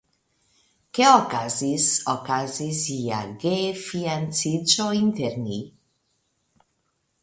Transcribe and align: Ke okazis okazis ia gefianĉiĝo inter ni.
Ke 0.97 1.03
okazis 1.17 1.91
okazis 2.15 2.81
ia 2.97 3.21
gefianĉiĝo 3.45 4.93
inter 5.05 5.41
ni. 5.47 5.65